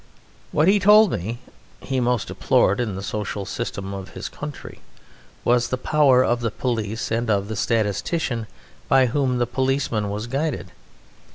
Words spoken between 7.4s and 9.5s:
the statistician by whom the